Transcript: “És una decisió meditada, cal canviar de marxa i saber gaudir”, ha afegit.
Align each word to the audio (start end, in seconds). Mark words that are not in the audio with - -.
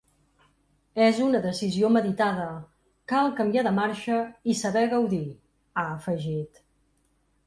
“És 1.07 1.17
una 1.25 1.41
decisió 1.41 1.91
meditada, 1.97 2.47
cal 3.13 3.29
canviar 3.39 3.63
de 3.67 3.73
marxa 3.81 4.17
i 4.55 4.55
saber 4.63 4.83
gaudir”, 4.95 5.21
ha 5.75 5.85
afegit. 5.99 6.63